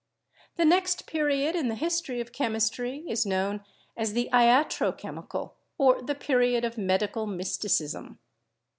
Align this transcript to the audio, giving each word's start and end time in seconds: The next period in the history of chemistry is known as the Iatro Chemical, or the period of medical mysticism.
The 0.55 0.65
next 0.65 1.05
period 1.05 1.55
in 1.55 1.67
the 1.67 1.75
history 1.75 2.19
of 2.21 2.33
chemistry 2.33 3.05
is 3.07 3.23
known 3.23 3.63
as 3.95 4.13
the 4.13 4.29
Iatro 4.33 4.97
Chemical, 4.97 5.53
or 5.77 6.01
the 6.01 6.15
period 6.15 6.65
of 6.65 6.75
medical 6.75 7.27
mysticism. 7.27 8.17